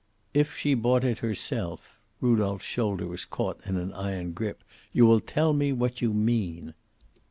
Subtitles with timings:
[0.33, 4.63] "If she bought it herself!" Rudolph's shoulder was caught in an iron grip.
[4.91, 6.73] "You will tell me what you mean."